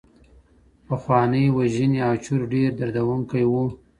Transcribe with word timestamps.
پخوانۍ 0.87 1.45
وژنې 1.57 1.99
او 2.07 2.13
چور 2.25 2.41
ډېر 2.53 2.69
دردونکي 2.79 3.43
وو. 3.51 3.65